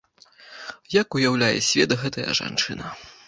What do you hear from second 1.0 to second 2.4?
Як уяўляе свет гэтая